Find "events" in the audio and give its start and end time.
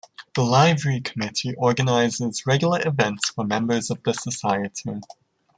2.87-3.29